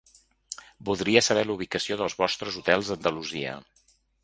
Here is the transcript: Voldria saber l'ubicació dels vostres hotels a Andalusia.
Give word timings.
Voldria 0.89 1.21
saber 1.25 1.43
l'ubicació 1.51 1.99
dels 2.01 2.17
vostres 2.23 2.59
hotels 2.63 2.91
a 2.91 2.99
Andalusia. 2.99 3.57